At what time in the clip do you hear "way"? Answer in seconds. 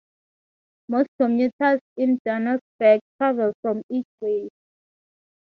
4.19-4.49